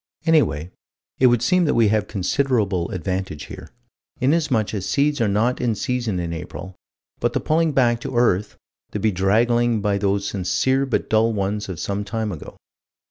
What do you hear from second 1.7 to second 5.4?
we have considerable advantage here, inasmuch as seeds are